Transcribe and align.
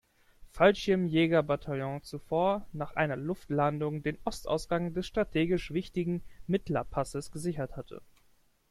Fallschirmjäger-Bataillon 0.49 2.01
zuvor 2.01 2.65
nach 2.73 2.95
einer 2.95 3.15
Luftlandung 3.15 4.01
den 4.01 4.17
Ostausgang 4.25 4.95
des 4.95 5.05
strategisch 5.05 5.69
wichtigen 5.69 6.23
Mitla-Passes 6.47 7.29
gesichert 7.29 7.77
hatte. 7.77 8.01